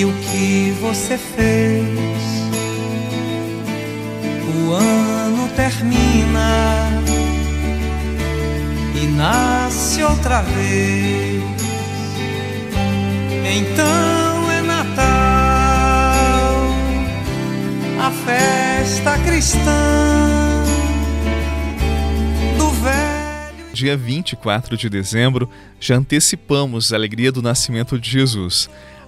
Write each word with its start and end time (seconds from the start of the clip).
e 0.00 0.04
o 0.06 0.12
que 0.14 0.70
você 0.80 1.18
fez. 1.18 1.86
O 4.56 4.72
ano 4.72 5.46
termina 5.54 6.88
e 8.94 9.06
nasce 9.08 10.02
outra 10.02 10.40
vez. 10.40 11.42
Então 13.44 14.50
é 14.50 14.62
Natal, 14.62 15.04
a 18.00 18.10
festa 18.24 19.18
cristã 19.18 20.64
do 22.56 22.70
velho. 22.70 23.74
Dia 23.74 23.98
24 23.98 24.78
de 24.78 24.88
dezembro, 24.88 25.50
já 25.78 25.96
antecipamos 25.96 26.90
a 26.90 26.96
alegria 26.96 27.30
do 27.30 27.42
nascimento 27.42 27.98
de 27.98 28.08
Jesus. 28.08 28.70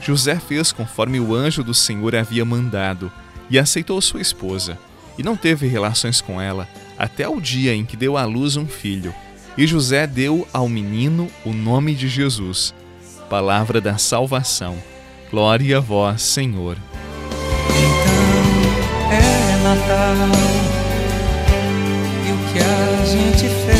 José 0.00 0.36
fez 0.36 0.72
conforme 0.72 1.20
o 1.20 1.34
anjo 1.34 1.62
do 1.62 1.74
Senhor 1.74 2.16
havia 2.16 2.44
mandado 2.44 3.12
e 3.50 3.58
aceitou 3.58 4.00
sua 4.00 4.20
esposa, 4.20 4.78
e 5.18 5.22
não 5.22 5.36
teve 5.36 5.66
relações 5.66 6.20
com 6.20 6.40
ela 6.40 6.68
até 6.98 7.28
o 7.28 7.40
dia 7.40 7.74
em 7.74 7.84
que 7.84 7.96
deu 7.96 8.16
à 8.16 8.24
luz 8.24 8.56
um 8.56 8.66
filho. 8.66 9.14
E 9.56 9.66
José 9.66 10.06
deu 10.06 10.46
ao 10.52 10.68
menino 10.68 11.28
o 11.44 11.52
nome 11.52 11.94
de 11.94 12.08
Jesus. 12.08 12.74
Palavra 13.28 13.80
da 13.80 13.98
salvação. 13.98 14.76
Glória 15.30 15.78
a 15.78 15.80
vós, 15.80 16.22
Senhor. 16.22 16.76
Então 17.68 19.12
é 19.12 19.62
Natal 19.62 20.16
e 22.26 22.32
o 22.32 22.38
que 22.52 22.58
a 22.58 23.04
gente 23.06 23.48
fez, 23.64 23.79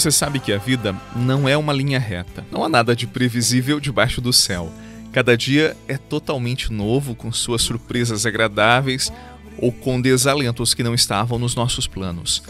Você 0.00 0.10
sabe 0.10 0.40
que 0.40 0.50
a 0.50 0.56
vida 0.56 0.96
não 1.14 1.46
é 1.46 1.58
uma 1.58 1.74
linha 1.74 1.98
reta. 1.98 2.42
Não 2.50 2.64
há 2.64 2.70
nada 2.70 2.96
de 2.96 3.06
previsível 3.06 3.78
debaixo 3.78 4.18
do 4.18 4.32
céu. 4.32 4.72
Cada 5.12 5.36
dia 5.36 5.76
é 5.86 5.98
totalmente 5.98 6.72
novo, 6.72 7.14
com 7.14 7.30
suas 7.30 7.60
surpresas 7.60 8.24
agradáveis 8.24 9.12
ou 9.58 9.70
com 9.70 10.00
desalentos 10.00 10.72
que 10.72 10.82
não 10.82 10.94
estavam 10.94 11.38
nos 11.38 11.54
nossos 11.54 11.86
planos. 11.86 12.42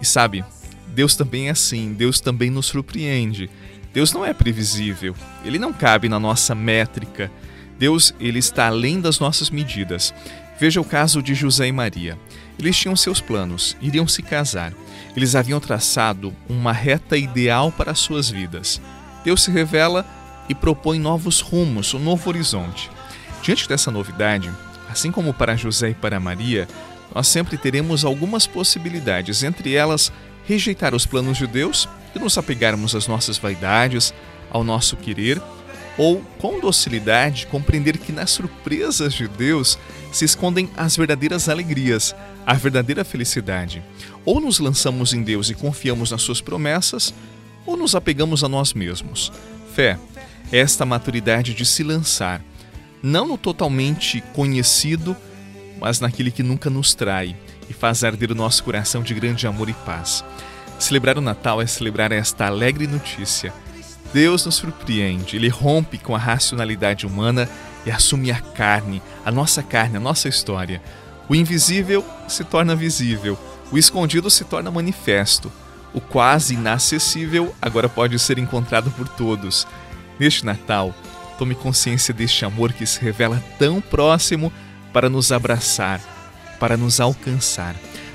E 0.00 0.06
sabe, 0.06 0.44
Deus 0.94 1.16
também 1.16 1.48
é 1.48 1.50
assim, 1.50 1.92
Deus 1.92 2.20
também 2.20 2.50
nos 2.50 2.66
surpreende. 2.66 3.50
Deus 3.92 4.12
não 4.12 4.24
é 4.24 4.32
previsível, 4.32 5.16
ele 5.44 5.58
não 5.58 5.72
cabe 5.72 6.08
na 6.08 6.20
nossa 6.20 6.54
métrica. 6.54 7.32
Deus, 7.80 8.14
ele 8.20 8.38
está 8.38 8.68
além 8.68 9.00
das 9.00 9.18
nossas 9.18 9.50
medidas. 9.50 10.14
Veja 10.56 10.80
o 10.80 10.84
caso 10.84 11.20
de 11.20 11.34
José 11.34 11.66
e 11.66 11.72
Maria. 11.72 12.16
Eles 12.58 12.76
tinham 12.76 12.94
seus 12.94 13.20
planos, 13.20 13.76
iriam 13.80 14.06
se 14.06 14.22
casar. 14.22 14.72
Eles 15.16 15.34
haviam 15.34 15.60
traçado 15.60 16.34
uma 16.48 16.72
reta 16.72 17.16
ideal 17.16 17.72
para 17.72 17.92
as 17.92 17.98
suas 17.98 18.30
vidas. 18.30 18.80
Deus 19.24 19.42
se 19.42 19.50
revela 19.50 20.06
e 20.48 20.54
propõe 20.54 20.98
novos 20.98 21.40
rumos, 21.40 21.94
um 21.94 21.98
novo 21.98 22.28
horizonte. 22.28 22.90
Diante 23.42 23.68
dessa 23.68 23.90
novidade, 23.90 24.50
assim 24.90 25.10
como 25.10 25.34
para 25.34 25.56
José 25.56 25.90
e 25.90 25.94
para 25.94 26.20
Maria, 26.20 26.68
nós 27.14 27.28
sempre 27.28 27.56
teremos 27.56 28.04
algumas 28.04 28.46
possibilidades, 28.46 29.42
entre 29.42 29.74
elas 29.74 30.12
rejeitar 30.46 30.94
os 30.94 31.06
planos 31.06 31.38
de 31.38 31.46
Deus 31.46 31.88
e 32.14 32.18
nos 32.18 32.36
apegarmos 32.36 32.94
às 32.94 33.06
nossas 33.06 33.38
vaidades, 33.38 34.12
ao 34.50 34.64
nosso 34.64 34.96
querer, 34.96 35.40
ou 35.98 36.22
com 36.38 36.58
docilidade 36.58 37.46
compreender 37.46 37.98
que 37.98 38.12
nas 38.12 38.30
surpresas 38.30 39.12
de 39.12 39.28
Deus 39.28 39.78
se 40.10 40.24
escondem 40.24 40.70
as 40.76 40.96
verdadeiras 40.96 41.48
alegrias, 41.48 42.14
a 42.46 42.54
verdadeira 42.54 43.04
felicidade. 43.04 43.82
Ou 44.24 44.40
nos 44.40 44.58
lançamos 44.58 45.12
em 45.12 45.22
Deus 45.22 45.50
e 45.50 45.54
confiamos 45.54 46.10
nas 46.10 46.22
suas 46.22 46.40
promessas, 46.40 47.12
ou 47.66 47.76
nos 47.76 47.94
apegamos 47.94 48.42
a 48.42 48.48
nós 48.48 48.72
mesmos. 48.72 49.32
Fé 49.74 49.98
é 50.50 50.58
esta 50.58 50.84
maturidade 50.84 51.54
de 51.54 51.64
se 51.64 51.82
lançar, 51.82 52.42
não 53.02 53.26
no 53.26 53.38
totalmente 53.38 54.20
conhecido, 54.32 55.16
mas 55.80 55.98
naquele 55.98 56.30
que 56.30 56.42
nunca 56.42 56.70
nos 56.70 56.94
trai 56.94 57.36
e 57.68 57.72
faz 57.72 58.04
arder 58.04 58.30
o 58.30 58.34
nosso 58.34 58.62
coração 58.62 59.02
de 59.02 59.14
grande 59.14 59.46
amor 59.46 59.68
e 59.68 59.72
paz. 59.72 60.24
Celebrar 60.78 61.16
o 61.16 61.22
Natal 61.22 61.60
é 61.60 61.66
celebrar 61.66 62.12
esta 62.12 62.46
alegre 62.46 62.86
notícia. 62.86 63.52
Deus 64.12 64.44
nos 64.44 64.56
surpreende, 64.56 65.36
ele 65.36 65.48
rompe 65.48 65.96
com 65.98 66.14
a 66.14 66.18
racionalidade 66.18 67.06
humana 67.06 67.48
e 67.86 67.90
assume 67.90 68.30
a 68.30 68.40
carne, 68.40 69.02
a 69.24 69.30
nossa 69.30 69.62
carne, 69.62 69.96
a 69.96 70.00
nossa 70.00 70.28
história. 70.28 70.82
O 71.28 71.34
invisível 71.34 72.04
se 72.28 72.44
torna 72.44 72.76
visível, 72.76 73.38
o 73.70 73.78
escondido 73.78 74.28
se 74.28 74.44
torna 74.44 74.70
manifesto, 74.70 75.50
o 75.94 76.00
quase 76.00 76.54
inacessível 76.54 77.54
agora 77.60 77.88
pode 77.88 78.18
ser 78.18 78.38
encontrado 78.38 78.90
por 78.90 79.08
todos. 79.08 79.66
Neste 80.18 80.44
Natal, 80.44 80.94
tome 81.38 81.54
consciência 81.54 82.12
deste 82.12 82.44
amor 82.44 82.72
que 82.72 82.86
se 82.86 83.00
revela 83.00 83.42
tão 83.58 83.80
próximo 83.80 84.52
para 84.92 85.08
nos 85.08 85.32
abraçar, 85.32 86.00
para 86.60 86.76
nos 86.76 87.00
alcançar. 87.00 87.74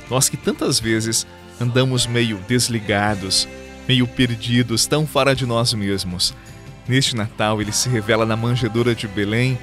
Nós 0.09 0.29
que 0.29 0.37
tantas 0.37 0.79
vezes 0.79 1.25
andamos 1.59 2.05
meio 2.07 2.37
desligados, 2.47 3.47
meio 3.87 4.07
perdidos, 4.07 4.85
tão 4.85 5.07
fora 5.07 5.35
de 5.35 5.45
nós 5.45 5.73
mesmos. 5.73 6.33
Neste 6.87 7.15
Natal, 7.15 7.61
ele 7.61 7.71
se 7.71 7.89
revela 7.89 8.25
na 8.25 8.35
manjedoura 8.35 8.93
de 8.93 9.07
Belém 9.07 9.57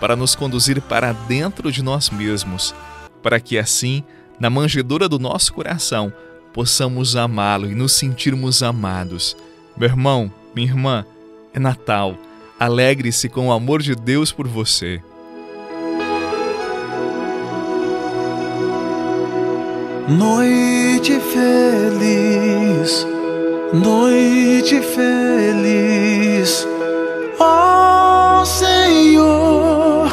para 0.00 0.16
nos 0.16 0.34
conduzir 0.34 0.80
para 0.80 1.12
dentro 1.12 1.70
de 1.72 1.82
nós 1.82 2.10
mesmos, 2.10 2.74
para 3.22 3.40
que 3.40 3.58
assim, 3.58 4.02
na 4.38 4.48
manjedoura 4.48 5.08
do 5.08 5.18
nosso 5.18 5.52
coração, 5.52 6.12
possamos 6.52 7.16
amá-lo 7.16 7.70
e 7.70 7.74
nos 7.74 7.92
sentirmos 7.92 8.62
amados. 8.62 9.36
Meu 9.76 9.88
irmão, 9.88 10.32
minha 10.54 10.68
irmã, 10.68 11.04
é 11.52 11.58
Natal. 11.58 12.16
Alegre-se 12.58 13.28
com 13.28 13.48
o 13.48 13.52
amor 13.52 13.82
de 13.82 13.94
Deus 13.94 14.32
por 14.32 14.48
você. 14.48 15.00
Noite 20.08 21.20
feliz, 21.20 22.27
noite 23.72 24.80
feliz, 24.80 26.66
ó 27.38 28.44
Senhor, 28.44 30.08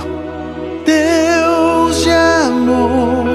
Deus 0.86 2.04
de 2.04 2.12
amor, 2.12 3.26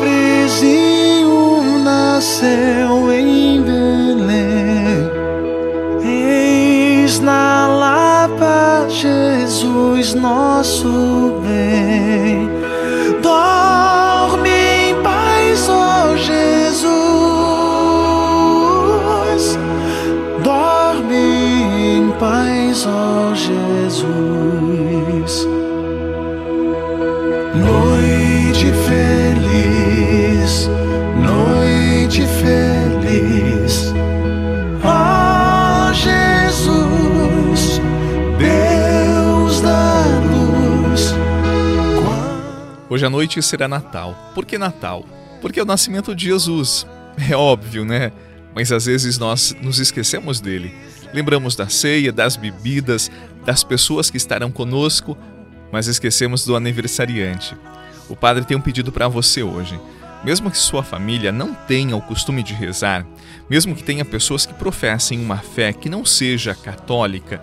pobrezinho 0.00 0.80
nasceu 1.84 3.12
em 3.12 3.62
Belém, 3.62 5.10
eis 6.04 7.20
na 7.20 7.68
Lapa 7.68 8.86
Jesus 8.88 10.14
nosso 10.14 11.11
feliz, 32.20 33.92
ó 34.84 35.92
Jesus, 35.94 37.80
Deus 38.38 39.60
da 39.62 40.04
luz. 40.30 41.14
Hoje 42.90 43.06
à 43.06 43.10
noite 43.10 43.42
será 43.42 43.66
Natal. 43.66 44.32
Por 44.34 44.44
que 44.44 44.58
Natal? 44.58 45.06
Porque 45.40 45.58
é 45.58 45.62
o 45.62 45.66
nascimento 45.66 46.14
de 46.14 46.26
Jesus. 46.26 46.86
É 47.30 47.36
óbvio, 47.36 47.84
né? 47.84 48.12
Mas 48.54 48.70
às 48.70 48.86
vezes 48.86 49.18
nós 49.18 49.56
nos 49.62 49.78
esquecemos 49.78 50.40
dele. 50.40 50.74
Lembramos 51.12 51.56
da 51.56 51.68
ceia, 51.68 52.12
das 52.12 52.36
bebidas, 52.36 53.10
das 53.44 53.64
pessoas 53.64 54.10
que 54.10 54.16
estarão 54.16 54.50
conosco, 54.50 55.16
mas 55.70 55.86
esquecemos 55.86 56.44
do 56.44 56.56
aniversariante. 56.56 57.56
O 58.08 58.16
padre 58.16 58.44
tem 58.44 58.56
um 58.56 58.60
pedido 58.60 58.92
para 58.92 59.08
você 59.08 59.42
hoje. 59.42 59.78
Mesmo 60.24 60.50
que 60.50 60.58
sua 60.58 60.82
família 60.84 61.32
não 61.32 61.52
tenha 61.52 61.96
o 61.96 62.02
costume 62.02 62.42
de 62.42 62.54
rezar, 62.54 63.04
mesmo 63.50 63.74
que 63.74 63.82
tenha 63.82 64.04
pessoas 64.04 64.46
que 64.46 64.54
professem 64.54 65.20
uma 65.20 65.38
fé 65.38 65.72
que 65.72 65.88
não 65.88 66.04
seja 66.04 66.54
católica, 66.54 67.42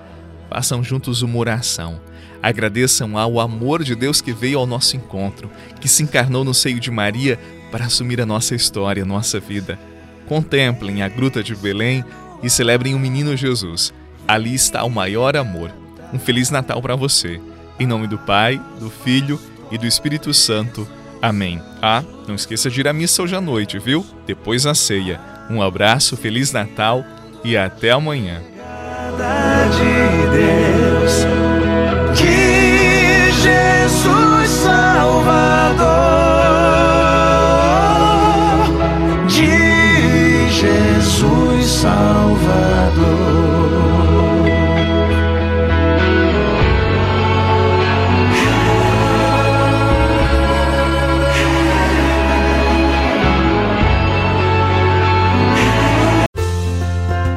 façam 0.49 0.83
juntos 0.83 1.21
uma 1.21 1.37
oração. 1.37 1.99
Agradeçam 2.41 3.17
ao 3.17 3.39
amor 3.39 3.83
de 3.83 3.95
Deus 3.95 4.21
que 4.21 4.31
veio 4.31 4.59
ao 4.59 4.65
nosso 4.65 4.95
encontro, 4.95 5.51
que 5.81 5.89
se 5.89 6.03
encarnou 6.03 6.45
no 6.45 6.53
seio 6.53 6.79
de 6.79 6.89
Maria 6.89 7.37
para 7.69 7.85
assumir 7.85 8.21
a 8.21 8.25
nossa 8.25 8.55
história, 8.55 9.03
a 9.03 9.05
nossa 9.05 9.39
vida. 9.41 9.77
Contemplem 10.25 11.01
a 11.01 11.09
Gruta 11.09 11.43
de 11.43 11.53
Belém 11.55 12.03
e 12.41 12.49
celebrem 12.49 12.95
o 12.95 12.99
menino 12.99 13.35
Jesus. 13.35 13.93
Ali 14.25 14.55
está 14.55 14.83
o 14.85 14.89
maior 14.89 15.35
amor. 15.35 15.71
Um 16.13 16.19
feliz 16.19 16.49
Natal 16.49 16.81
para 16.81 16.95
você. 16.95 17.41
Em 17.77 17.85
nome 17.85 18.07
do 18.07 18.17
Pai, 18.17 18.61
do 18.79 18.89
Filho 18.89 19.39
e 19.69 19.77
do 19.77 19.85
Espírito 19.85 20.33
Santo. 20.33 20.87
Amém. 21.21 21.62
Ah, 21.81 22.04
não 22.27 22.36
esqueça 22.36 22.69
de 22.69 22.80
ir 22.80 22.88
à 22.88 22.94
missa 22.94 23.21
hoje 23.21 23.36
à 23.36 23.42
noite, 23.42 23.77
viu? 23.80 24.06
Depois 24.25 24.66
a 24.66 24.74
ceia. 24.74 25.19
Um 25.50 25.62
abraço, 25.62 26.16
feliz 26.16 26.51
Natal 26.51 27.04
e 27.44 27.57
até 27.57 27.92
amanhã. 27.92 28.42